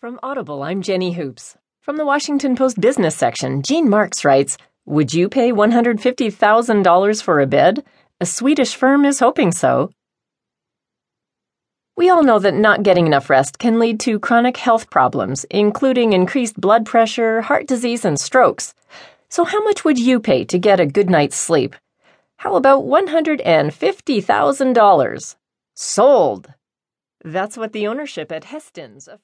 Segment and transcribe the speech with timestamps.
[0.00, 1.58] From Audible, I'm Jenny Hoops.
[1.82, 7.46] From the Washington Post business section, Gene Marks writes Would you pay $150,000 for a
[7.46, 7.84] bed?
[8.18, 9.90] A Swedish firm is hoping so.
[11.98, 16.14] We all know that not getting enough rest can lead to chronic health problems, including
[16.14, 18.72] increased blood pressure, heart disease, and strokes.
[19.28, 21.76] So, how much would you pay to get a good night's sleep?
[22.38, 25.36] How about $150,000?
[25.74, 26.54] Sold!
[27.22, 29.06] That's what the ownership at Hästens.